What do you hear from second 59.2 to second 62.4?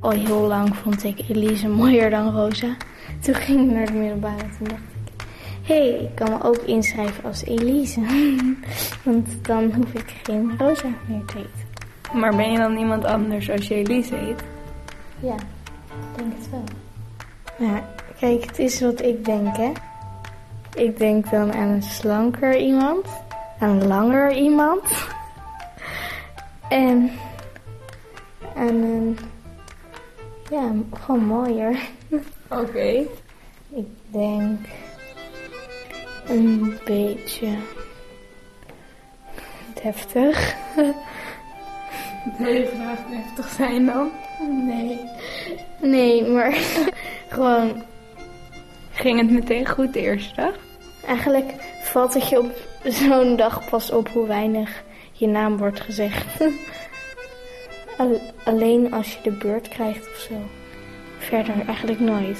de beurt krijgt of zo. Verder eigenlijk nooit.